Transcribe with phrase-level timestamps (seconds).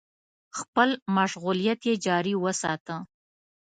[0.59, 2.95] خپل مشغولیت يې جاري وساته.